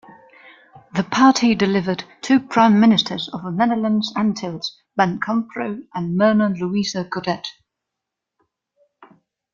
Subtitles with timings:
[0.95, 7.45] The party delivered two prime-ministers of the Netherlands Antilles: Ben Komproe and Mirna Louisa-Godett.